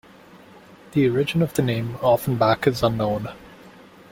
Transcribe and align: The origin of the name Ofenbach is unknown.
The 0.93 1.07
origin 1.07 1.43
of 1.43 1.53
the 1.53 1.61
name 1.61 1.93
Ofenbach 1.99 2.65
is 2.65 2.81
unknown. 2.81 3.27